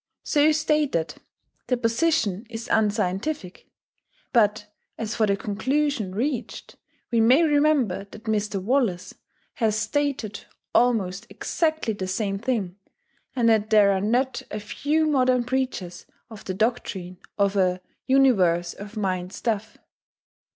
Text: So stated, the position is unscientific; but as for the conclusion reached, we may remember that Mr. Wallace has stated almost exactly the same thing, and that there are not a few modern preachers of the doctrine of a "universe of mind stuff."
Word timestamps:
So 0.23 0.51
stated, 0.51 1.13
the 1.67 1.77
position 1.77 2.47
is 2.49 2.67
unscientific; 2.71 3.67
but 4.33 4.65
as 4.97 5.13
for 5.13 5.27
the 5.27 5.37
conclusion 5.37 6.15
reached, 6.15 6.75
we 7.11 7.21
may 7.21 7.43
remember 7.43 8.05
that 8.09 8.23
Mr. 8.23 8.59
Wallace 8.59 9.13
has 9.53 9.75
stated 9.77 10.43
almost 10.73 11.27
exactly 11.29 11.93
the 11.93 12.07
same 12.07 12.39
thing, 12.39 12.77
and 13.35 13.47
that 13.49 13.69
there 13.69 13.91
are 13.91 14.01
not 14.01 14.41
a 14.49 14.59
few 14.59 15.05
modern 15.05 15.43
preachers 15.43 16.07
of 16.31 16.45
the 16.45 16.55
doctrine 16.55 17.19
of 17.37 17.55
a 17.55 17.79
"universe 18.07 18.73
of 18.73 18.97
mind 18.97 19.31
stuff." 19.31 19.77